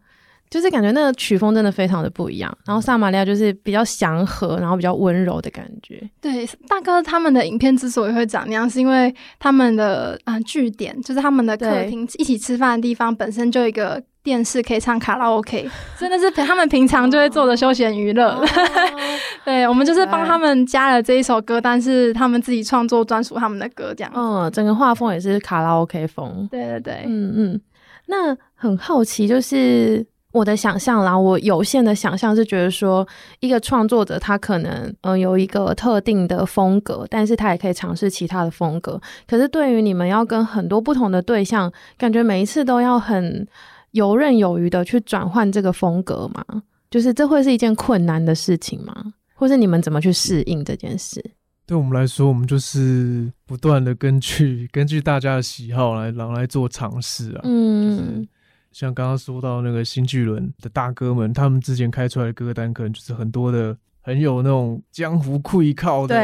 [0.51, 2.57] 就是感觉那个曲风真的非常的不一样。
[2.65, 6.03] 然后萨玛利亚就是比较祥和，然后比较温柔的感觉。
[6.21, 14.03] 对，大哥他们的影片之所以会长那样，是因为他们的啊据点就是他们的客厅一起吃饭的地方本身就一个。
[14.21, 18.39] 电视可以唱卡拉 OK，真的是他们平常就会做的休闲娱乐。
[19.43, 24.13] 对，我们就是帮他们加了这一首歌，但是他们自己创作专属他们的歌，这样。
[24.15, 26.47] 嗯，整个画风也是卡拉 OK 风。
[26.51, 27.61] 对对对，嗯嗯。
[28.05, 33.07] 那很好奇，就是我的想象啦，我有限的想象是觉得说，
[33.41, 39.01] 一个创作者他可能嗯、呃、有一个特定的风格，但是他也可以尝试其他的风格。
[39.27, 43.47] 可是对于你们要跟很多不同的对象，感觉每一次都要很。
[43.93, 46.45] 游刃有余的去转换这个风格吗？
[46.91, 48.95] 就是这会是一件困难的事情吗？
[49.35, 51.25] 或是你们怎么去适应这件事？
[51.67, 57.41] 对我们来说，我们就是不断的根据根据大家的喜好来然后来做尝试啊。
[57.45, 58.29] 嗯，就是
[58.73, 63.77] 像刚刚说到那个新巨轮的大哥们，他们之前开出来的歌单，可能就是很多的。
[64.09, 66.17] 很有那种江湖愧靠的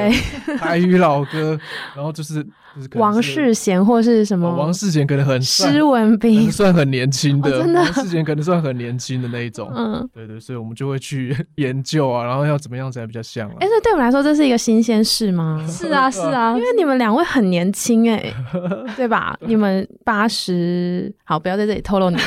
[0.58, 1.58] 台语老歌，
[1.94, 2.42] 然后就是，
[2.74, 13.56] 就是王世贤或是什么、哦、王世贤可能很施文斌算很年轻的，哦、真的王世贤可能算很年轻的那一种，嗯，对对，所以我们就会去 研究啊，然后要怎么样才比较像啊？
[13.60, 15.62] 哎、欸，这对我们来说这是一个新鲜事吗？
[15.68, 18.34] 是啊， 是啊，因为你们两位很年轻哎、欸，
[18.96, 19.36] 对吧？
[19.40, 22.24] 你们八十，好，不要在这里透露年纪，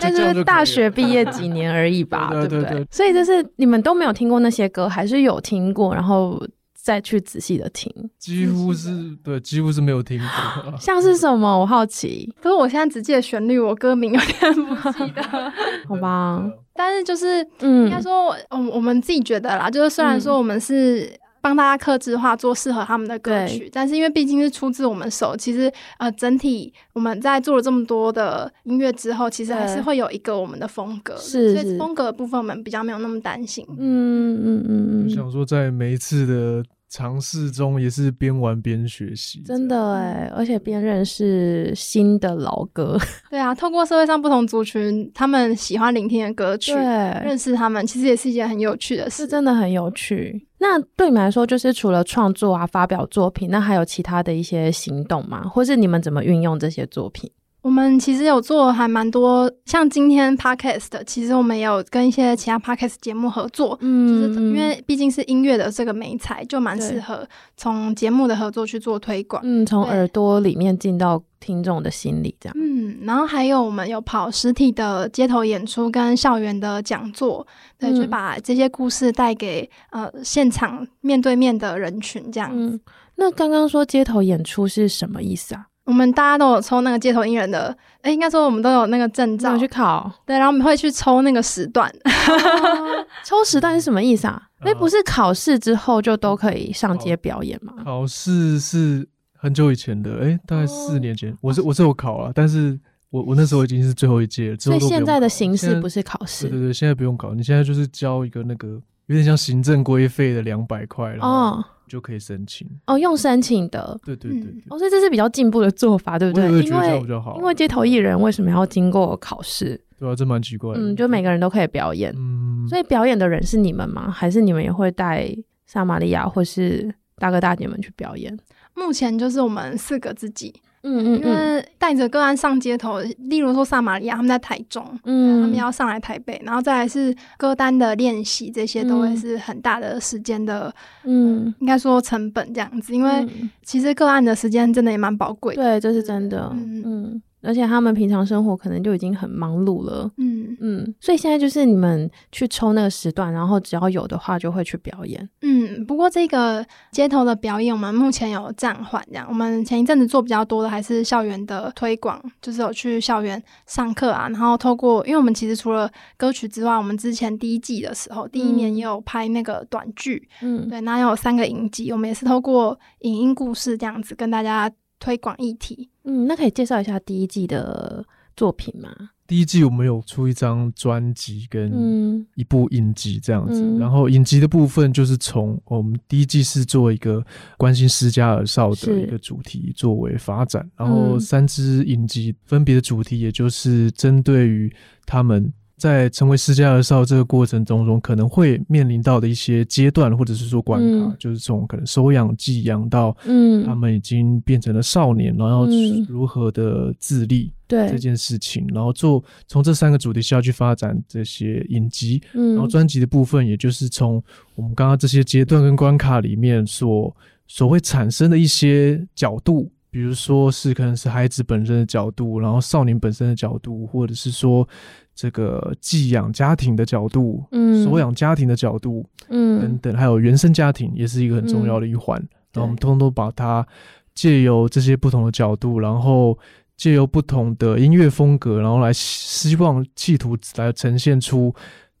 [0.00, 2.86] 但是大学毕业几年而已吧，对不对，对，对？
[2.90, 4.85] 所以就是你们都没有听过那些歌。
[4.88, 6.40] 还是有听过，然后
[6.74, 8.90] 再去仔细的听，几乎是
[9.24, 10.76] 对，几乎是没有听过。
[10.80, 11.58] 像是什么？
[11.58, 12.32] 我好奇。
[12.40, 15.22] 可是我现在只记得旋律，我歌名有点不记得。
[15.88, 16.44] 好吧，
[16.74, 18.36] 但是就是，嗯，应该说，我，
[18.72, 21.10] 我们自己觉得啦，就是虽然说我们是。
[21.46, 33.64] 嗯帮大家克制化做适合他们的歌曲，但是因为毕竟是出自我们手，其实呃整体我们在做了这么多的音乐之后，其实还是会有一个我们的风格，是，所以风格的部分我们比较没有那么担心。
[33.78, 42.96] 嗯嗯嗯嗯，想说在每一次的尝试中也是边玩边学习，真的哎，而且边认识新的老歌。
[43.28, 50.46] 对啊，透过社会上不同族群他们喜欢聆听的歌曲，认识他们，其实也是一件很有趣的事，是真的很有趣。
[50.58, 55.42] 那对你们来说，就是除了创作啊、发表作品，那还有其他的一些行动吗？
[55.48, 57.30] 或是你们怎么运用这些作品？
[57.62, 77.44] 我们其实有做还蛮多，像今天 podcast，其实我们也有跟一些其他 podcast 节目合作，嗯，就是因为毕竟是音乐的这个美材，就蛮适合从节目的合作去做推广，嗯，从耳朵里面进到听众的心里，这样，嗯，然后还有我们有跑实体的街头演出跟校园的讲座，
[77.80, 82.76] 对，就把这些故事带给呃现场面对面的人群，这样子。
[82.76, 82.80] 嗯，
[83.16, 85.66] 那刚刚说街头演出是什么意思啊？
[85.86, 91.88] 我们大家都有抽那个街头艺人的，哎，应该说我们都有那个证照去考，对，然后我们会去抽那个时段。
[91.88, 94.42] 哦、 抽时段是什么意思啊？
[94.60, 97.72] 哎、嗯，不是考试之后就都可以上街表演吗？
[97.84, 102.76] 考试是很久以前的，哎，大概四年前，哦、我是我是有考啊，但是
[103.10, 108.66] 我我那时候已经是最后一届了，所以现在的形式不是考试，对对对，现在不用考，你现在就是交一个那个
[109.06, 111.64] 有点像行政规费的两百块哦。
[111.88, 116.44] 就可以申请哦，用申请的，对对对，对，哦，所以这是比较进步的做法，对不对？
[116.62, 117.02] 因为
[117.36, 119.80] 因为街头艺人为什么要经过考试？
[119.98, 120.80] 对啊，这蛮奇怪的。
[120.80, 124.10] 嗯，就每个人都可以表演，嗯，所以表演的人是你们吗？
[124.10, 125.34] 还是你们也会带
[125.66, 128.36] 撒玛利亚或是大哥大姐们去表演？
[128.74, 130.54] 目前就是我们四个自己。
[130.88, 140.72] 嗯嗯，因为带着个案上街头，例如说撒玛利亚他们在台中，嗯，他们要上来台北，然后再来是歌单的练习，这些都会是很大的时间的，
[141.02, 143.26] 嗯，应该说成本这样子，因为
[143.64, 146.82] 其实个案的时间真的也蛮宝贵的，对，这是真的，嗯。
[146.86, 147.22] 嗯。
[147.46, 155.86] 而且他们平常生活可能就已经很忙碌了，嗯嗯，所以现在就是你们去抽那个时段，然后只要有的话就会去表演，嗯。
[155.86, 159.26] 不过这个街头的表演我们目前有暂缓，这样。
[159.28, 174.70] 我们前一阵子做比较多的还是校园的推广，就是有去校园上课啊，然后透过，因为我们其实除了歌曲之外，我们之前第一季的时候，第一年也有拍那个短剧，嗯，对，那有三个影集，我们也是透过影音故事这样子跟大家。
[174.98, 178.04] 推广议题，嗯，那可以介绍一下第一季的
[178.36, 178.90] 作品吗？
[179.26, 187.24] 第一季我们有出一张专辑跟一部影集这样子，嗯、然后影集的部分就是从我们第一季是做一个
[187.56, 194.72] 关心失家儿少的一个主题作为发展，然后三支影集分别的主题也就是针对于
[195.04, 195.52] 他们。
[195.76, 205.66] 在成为私家儿少这个过程当中，可能会面临到的一些阶段，或者是说关卡，嗯、就是从可能收养、寄养到，嗯，他们已经变成了少年，然后
[206.08, 207.90] 如何的自立，对。
[207.90, 214.22] 这件事情，然后做从这三个主题下去发展这些影集，嗯，然后专辑的部分，也就是从
[214.54, 217.14] 我们刚刚这些阶段跟关卡里面所
[217.46, 219.70] 所会产生的一些角度。
[219.96, 224.68] 比如说是可能是孩子本身的角度，然后少年本身的角度，或者是说
[225.14, 232.20] 这个寄养家庭的角度，嗯，收养家庭的角度，嗯，等等，还有原生家庭也是一个很重要的一环。
[232.20, 233.66] 嗯，然后我们通通都把它
[234.14, 236.38] 借由这些不同的角度，然后
[236.76, 241.54] 借由不同的音乐风格，然后来希望企图来呈现出。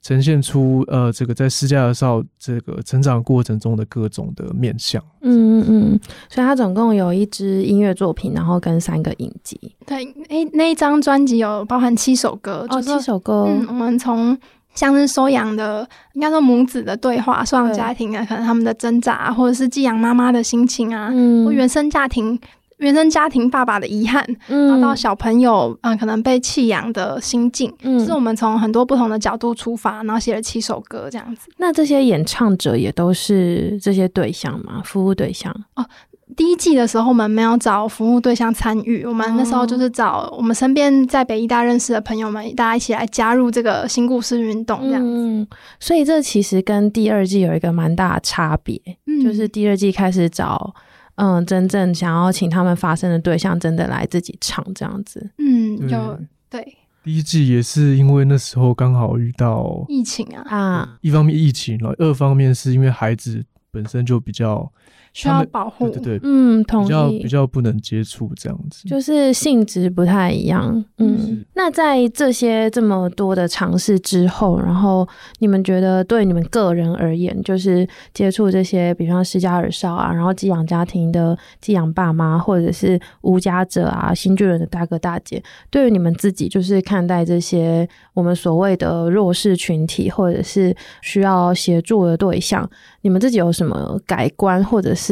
[0.06, 5.02] 呈现出呃，这个在施加尔少这个成长过程中的各种的面相。
[5.22, 9.58] 嗯嗯嗯，所以他总共有一支音乐作品，然后跟三个影集。
[9.84, 13.46] 对，哎，那一张专辑有包含七首歌，哦，七首歌。
[13.48, 14.38] 嗯，我们从
[14.76, 22.38] 像是收养的，应该说母子的对话，收养家庭啊，可能他们的挣扎，或者是寄养妈妈的心情啊，嗯，或原生家庭。
[22.78, 31.48] 原生家庭爸爸的遗憾，嗯，然后到小朋友啊、呃、可能被弃养的心境，嗯，是我们从很多不同的角度出发，然后写了七首歌这样子。
[31.56, 34.82] 那这些演唱者也都是这些对象吗？
[34.84, 35.86] 服务对象哦。
[36.36, 45.08] 第一季的时候，我们没有找服务对象参与，我们那时候就是找我们身边在北医大认识的朋友们，大家一起来加入这个新故事运动这样子。
[45.08, 45.46] 嗯，
[45.78, 50.74] 所以这其实跟第二季有一个蛮大的差别，嗯，就是第二季开始找
[51.16, 55.30] 嗯真正想要请他们发声的对象，真的来自己唱这样子。
[55.38, 56.76] 嗯，就对。
[57.04, 64.72] 第一季也是因为那时候刚好遇到疫情啊啊，一方面疫情然后，二方面是因为孩子本身就比较。
[65.16, 71.42] 需要保护，对对对，嗯，同意，比较比较不能接触这样子，就是性质不太一样，嗯。
[71.54, 75.08] 那在这些这么多的尝试之后，然后
[75.38, 92.68] 你们觉得对你们个人而言，就是接触这些，比方施加耳少啊，然后寄养家庭的寄养爸妈，或者是无家者啊，新巨人的大哥大姐，对于你们自己，就是看待这些我们所谓的弱势群体，或者是需要协助的对象，
[93.00, 95.05] 你们自己有什么改观，或者是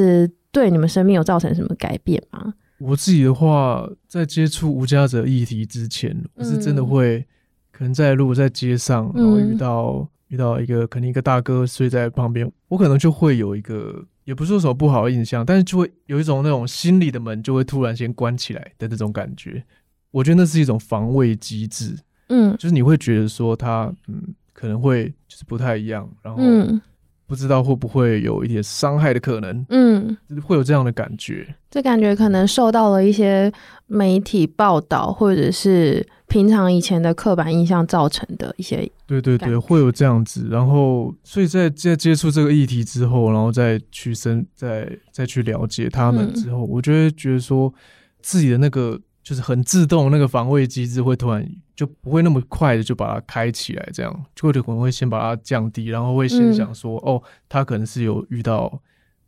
[0.53, 2.55] 对你们生命有造成什么改变吗？
[2.79, 7.27] 我自己的话，在接触无家者议题之前，我是真的会、嗯、
[7.73, 19.65] 可能在如果在街上，然后遇到、嗯、遇到一个可能一个大哥睡在旁边，我可能就会有一个也不是说什么不好的印象，但是就会有一种那种心里的门就会突然先关起来的那种感觉。
[20.11, 21.97] 我觉得那是一种防卫机制，
[22.29, 26.43] 嗯，就是你会觉得说他嗯可能会就是不太一样，然后。
[26.43, 26.81] 嗯
[27.27, 31.55] 不知道会不会有一点伤害的可能，嗯，会有这样的感觉。
[31.71, 33.53] 这感觉可能受到了一些
[33.87, 38.89] 媒体报道，或者是平常以前的刻板印象造成的一些。
[39.07, 40.47] 对对对，会有这样子。
[40.51, 47.73] 然后，所以在在接触这个议题之后，然后再去深，再再去了解他们之后，嗯，我就会觉得说
[48.21, 49.01] 自己的那个。
[49.25, 51.45] 就是很自动，那个防卫机制会突然
[51.75, 58.81] 就不会那么快的就把它开起来，这样就会可能会先把它降低，然后会先想说，嗯、哦，他可能是有遇到。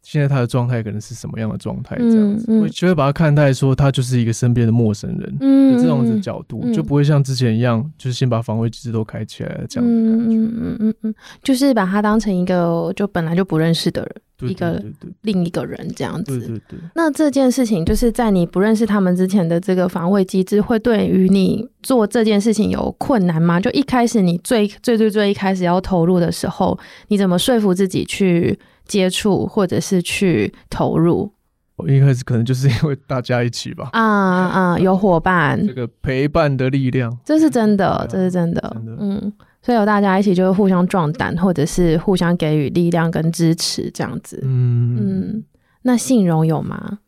[0.02, 1.96] 现在他的状态可能是什么样的状态？
[1.96, 14.82] 这样子，嗯嗯、会就会把他看待说他就是一个身边的陌生人，嗯，这样子的角度、嗯、就不会像之前一样，就是先把防卫机制都开起来了这样子的感觉，嗯嗯嗯嗯，就是把他当成一个就本来就不认识的人，一个
[15.22, 16.78] 另一个人这样子，对对对。
[16.94, 23.60] 那这件事情就是在你不认识他们之前的这个防卫机制，会对于你做这件事情有困难吗？
[23.60, 26.78] 就一开始你最最最最一开始要投入的时候，
[27.08, 28.58] 你怎么说服自己去？
[28.86, 31.28] 接触或者是去投入，
[31.76, 45.44] 我一开始可能就是 因为大家一起吧，啊啊， 有伙伴，这个陪伴的力量，这是真的，这是真的，真的，嗯，所以有大家一起就是互相壮胆，或者是互相给予力量跟支持，这样子，嗯嗯。
[45.82, 46.98] 那信荣有吗？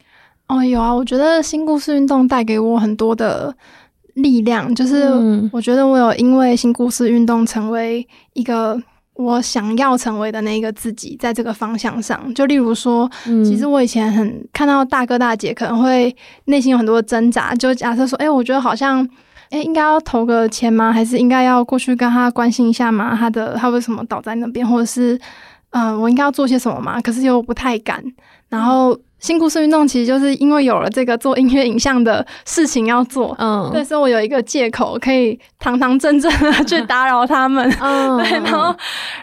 [0.48, 3.54] 哦，有啊，我觉得新故事运动带给我很多的
[4.14, 5.04] 力量，就是
[5.50, 8.80] 我觉得我有因为新故事运动成为一个。
[9.18, 16.14] 我想要成为的那个自己，在这个方向上，就例如说，嗯、其实我以前很看到大哥大姐可能会
[16.44, 19.04] 内心有很多挣扎，就假设说，哎、欸，我觉得好像，
[19.50, 20.92] 哎、欸，应该要投个钱吗？
[20.92, 23.16] 还是应该要过去跟他关心一下吗？
[23.18, 24.64] 他的他为什么倒在那边？
[24.64, 25.16] 或者是，
[25.70, 27.00] 嗯、呃，我应该要做些什么吗？
[27.00, 28.02] 可是又不太敢，
[28.48, 28.96] 然后。
[29.20, 38.74] 新故事运动其实就是因为有了这个做音乐影像的事情要做，嗯，对，所以我有一个借口可以堂堂正正的去打扰他们， 嗯， 对，然后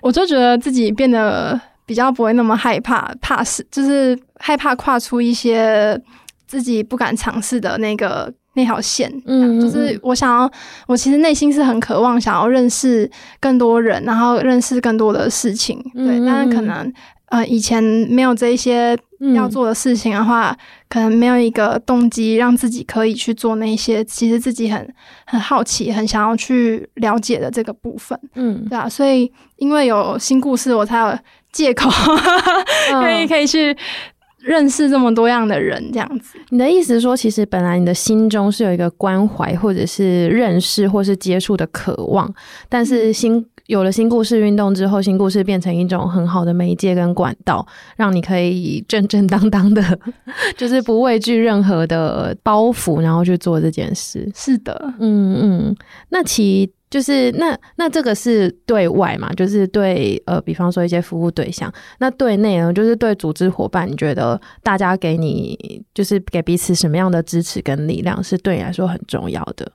[0.02, 6.00] 我就觉得自己变得比较不会那么害怕，怕是就是害怕跨出一些
[6.46, 10.52] 自己不敢尝试的那个那条线，嗯，就是我想要，
[10.88, 16.92] 我其实内心是很渴望想要认识更多人，然后认识更多的事情，对，但是可能
[17.28, 18.98] 呃以前没有这一些。
[19.34, 20.58] 要做的事情的话，嗯，
[20.90, 24.94] 可能没有一个动机让自己可以去做那些其实自己很
[25.26, 28.20] 很好奇、很想要去了解的这个部分。
[28.36, 31.18] 嗯，对啊，所以因为有新故事，我才有
[31.52, 31.90] 借口
[32.92, 33.76] 可以可以去
[34.40, 35.82] 认识这么多样的人。
[35.94, 42.32] 这样子，你的意思是说，其实本来你的心中是有一个关怀，或者是认识，或是接触的渴望，
[42.68, 43.44] 但是新。
[43.68, 50.00] 有了新故事运动之后，新故事变成一种很好的媒介跟管道，让你可以正正当当的，
[50.56, 54.32] 就是不畏惧任何的包袱，然后去做这件事。
[54.36, 55.76] 是的，嗯嗯。
[56.10, 61.74] 那其就是那那这个是对外嘛，就是对呃，比方说一些服务对象。
[61.98, 69.70] 那对内呢，就是对组织伙伴，你觉得大家给你就是给彼此什么样的支持跟力量，是对你来说很重要的？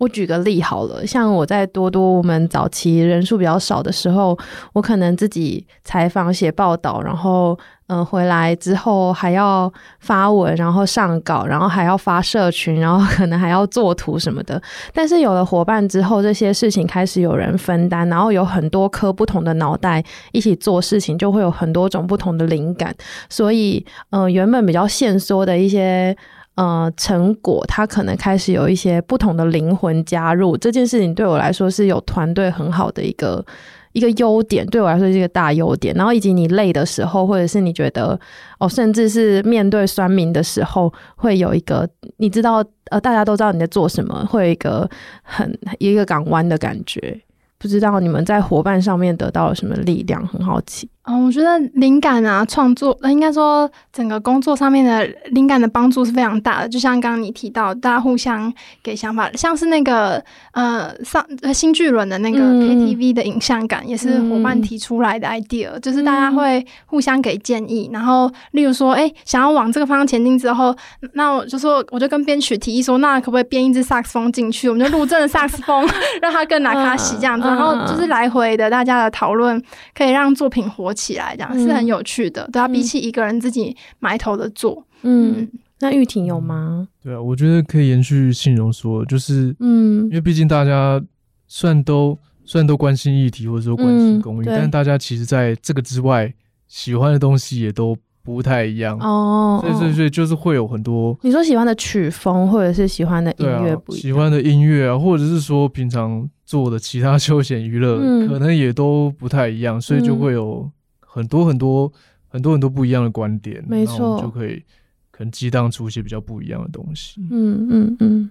[0.00, 4.36] 我举个例好了，像我在多多我们早期人数比较少的时候，
[4.72, 14.60] 我可能自己采访写报道，然后呃，回来之后还要发文，然后上稿，然后还要发社群，然后可能还要做图什么的。
[14.94, 22.94] 但是有了伙伴之后，这些事情开始有人分担，然后有很多颗不同的脑袋一起做事情，就会有很多种不同的灵感。
[23.28, 26.16] 所以，呃，原本比较限缩的一些
[26.60, 30.56] 呃成果，它可能开始有一些不同的灵魂加入。
[30.56, 33.44] 这件事情对我来说是有团队很好的一个。
[33.92, 38.16] 一个优点对我来说是一个大优点，然后以及你累的时候，或者是你觉得
[38.60, 41.88] 哦，甚至是面对酸民的时候，会有一个
[42.18, 44.88] 你知道呃，大家都知道你在做什么，会有一个
[45.24, 47.20] 很一个港湾的感觉。
[47.58, 50.88] 不知道你们在伙伴上面得到了什么力量，很好奇。
[51.04, 56.68] 嗯，我觉得灵感啊，创作，应该说整个工作上面的灵感的帮助是非常大的。
[56.68, 60.22] 就像刚刚你提到，大家互相给想法，像是那个
[60.52, 61.24] 呃上
[61.54, 67.88] 新巨轮的那个 KTV 的影像感，嗯、也是伙伴提出来的 idea，、嗯、就是大家会互相给建议。
[67.92, 70.76] 然后，例如说，哎、欸，想要往这个方向前进之后，
[71.14, 74.68] 那我就说，我就跟编曲提议说，那可不可以编一支萨克斯风进去？
[74.68, 75.88] 我们就录真的萨克斯风，
[76.20, 77.48] 让它更拿卡西这样子。
[77.48, 79.60] 然后就是来回的大家的讨论，
[79.96, 82.48] 可以让作品活起来，这样、嗯、是很有趣的。
[82.52, 85.48] 对啊，比起一个人自己埋头的做，嗯，嗯，
[85.80, 86.86] 那玉婷有吗？
[87.02, 91.02] 对啊，我觉得可以延续信荣说，就是，嗯，因为毕竟大家
[91.46, 96.32] 虽然都虽然都关心议题或者说关心公益，嗯、但大家其实在这个之外
[96.68, 99.58] 喜欢的东西也都不太一样哦。
[99.62, 110.70] 所以，所以，所以就是会有很多你说喜欢的曲风，或者是喜欢的音乐不一样，喜欢的音乐啊，或者是说平常做的其他休闲娱乐，可能也都不太一样，所以就会有。
[111.12, 111.92] 很多很多
[112.28, 114.62] 很多很多不一样的观点，没错，就可以
[115.10, 117.20] 可能激荡出一些比较不一样的东西。
[117.30, 118.30] 嗯嗯嗯。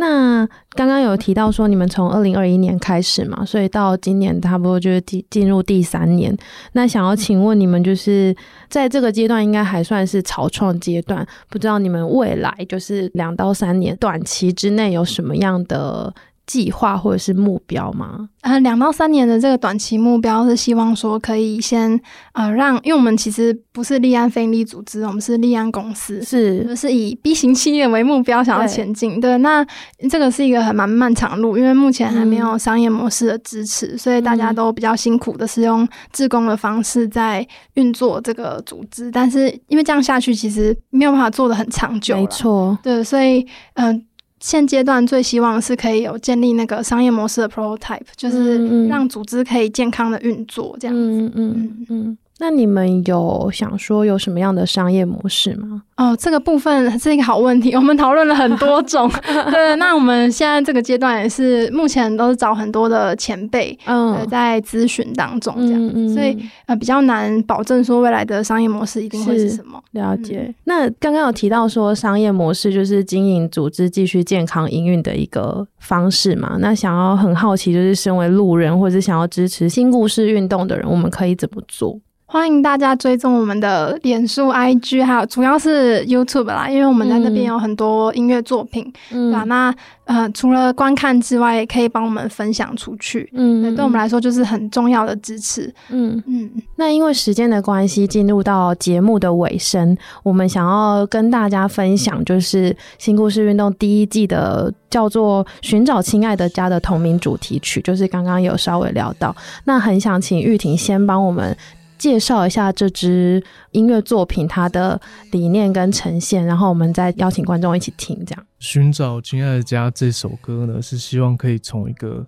[0.00, 0.46] 那
[0.76, 6.32] 刚刚有提到说，你们从二零二一年开始嘛，所以到今年差不多就是进进入第三年。
[6.74, 8.32] 那想要请问你们，就是
[8.68, 16.14] 在这个阶段应该还算是草创阶段，不知道你们未来就是两到三年短期之内有什么样的
[16.48, 18.30] 计划或者是目标吗？
[18.40, 22.00] 呃，两到三年的这个短期目标是希望说可以先
[22.32, 29.20] 呃让，因为我们其实不是立案非营利组织，我们是立案公司，是就是以 B 型企业为目标想要前进。
[29.20, 29.64] 对，对，那
[30.08, 39.10] 这个是一个很蛮漫长路，因为目前还没有商业模式的支持，嗯、所以大家都比较辛苦的是用自工的方式在运作这个组织。
[39.10, 42.16] 但是因为这样下去，其实没有办法做的很长久。
[42.16, 43.88] 没错，对，所以嗯。
[43.88, 44.07] 呃
[44.40, 51.02] 现阶段最希望是可以有建立那个商业模式的 prototype，就是让组织可以健康的运作这样子。
[51.02, 52.18] 嗯嗯嗯。
[52.40, 55.82] 那你们有想说有什么样的商业模式吗？
[55.96, 59.10] 哦，这个部分是一个好问题，我们讨论了很多种。
[59.50, 69.82] 对，那我们现在这个阶段也是目前都是找很多的前辈，嗯，在咨询当中这样所以呃比较难保证说未来的商业模式一定会是什么。
[69.90, 70.44] 了解。
[70.46, 76.56] 嗯、那刚刚有提到说商业模式就是经营组织继续健康营运的一个方式嘛？
[76.60, 81.98] 那想要很好奇，就是身为路人或者是想要支持新故事运动的人，我们可以怎么做？
[82.30, 89.44] 欢迎大家追踪我们的脸书、IG，还有主要是 YouTube 啦，因为我们在那边有很多音乐作品，嗯、对吧？
[89.44, 89.74] 那
[90.04, 96.50] 呃，除了观看之外，也可以帮我们分享出去，嗯，对，对我们来说就是很重要的支持，嗯嗯。
[96.76, 111.56] 那因为时间的关系，进入到节目的尾声，我们想要跟大家分享，就是新故事运动第一季的叫做《寻找亲爱的家》的同名主题曲，就是刚刚有稍微聊到，那很想请玉婷先帮我们。
[111.98, 113.42] 介绍一下这支
[113.72, 115.00] 音乐作品，它的
[115.32, 118.24] 理念跟呈现，然后我们再邀请观众一起听。
[118.24, 122.26] 这样，寻找亲爱的家这首歌呢，是希望可以从一个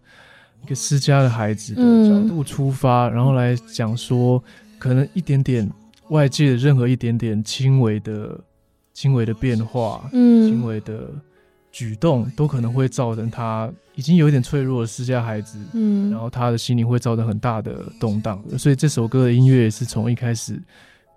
[0.64, 4.42] 一个失家的孩子的角度出发，嗯、然后来讲说，
[4.78, 5.70] 可能一点点
[6.08, 8.38] 外界的任何一点点轻微的
[8.92, 11.08] 轻微的变化，嗯，轻微的。
[11.72, 20.54] 举动都可能会造成他已经有一点脆弱的失家孩子，嗯，然后他的心灵会造成很大的动荡，所以这首歌的音乐也是从一开始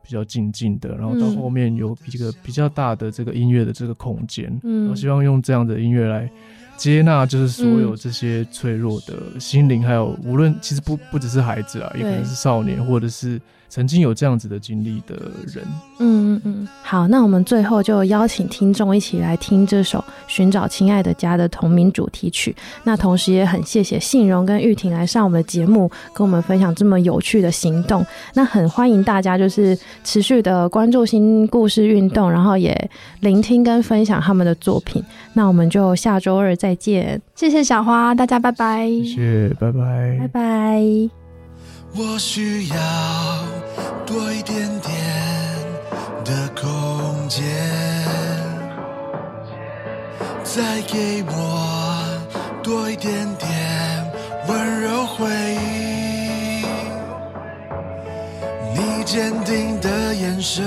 [0.04, 6.30] 比较静静的，然后到后面有一个比较大的这个音乐的这个空间，嗯，我希望用这样的音乐来
[6.76, 13.40] 接纳，就是所有这些脆弱的心灵，还有无论其实不不只是孩子啊，也可能是少年或者是。
[13.70, 15.16] 曾经有这样子的经历的
[15.48, 15.66] 人，
[15.98, 22.56] 嗯嗯嗯，好，那我们最后就邀请听众一起来听这首《寻找亲爱的家》的同名主题曲。
[22.84, 28.06] 那同时也很谢谢信荣跟玉婷来上我们的节目，跟我们分享这么有趣的行动。
[28.36, 32.92] 那很欢迎大家就是持续的关注新故事运动，然后也
[33.22, 35.04] 聆听跟分享他们的作品。
[35.34, 40.84] 那我们就下周二再见，谢谢小花，大家拜拜，谢谢，拜拜，拜拜。
[41.96, 42.76] 我需要
[44.06, 45.23] 多一点点。
[50.56, 52.22] 再给我
[52.62, 54.12] 多一点点
[54.48, 55.26] 温柔回
[55.56, 56.62] 应。
[58.76, 60.64] 你坚定的眼神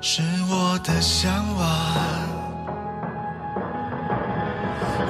[0.00, 1.68] 是我的向往。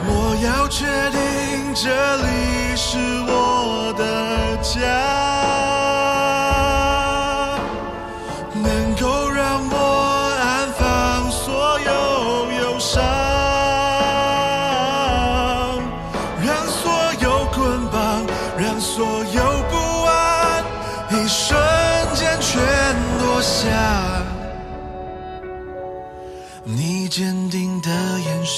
[0.04, 2.98] 我要确定这里是
[3.28, 5.37] 我的家，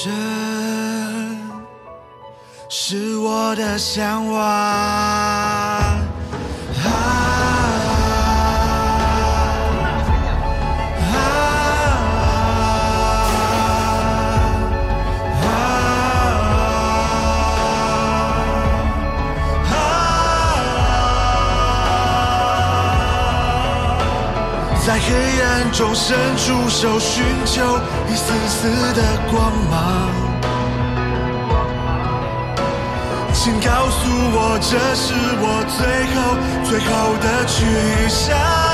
[0.03, 0.09] 这。
[2.73, 5.40] 是我的向往。
[25.61, 27.61] 暗中伸出手，寻求
[28.09, 30.09] 一丝丝的光芒。
[33.31, 35.79] 请告诉我，这是我最
[36.15, 36.19] 后
[36.63, 38.70] 最后的去向。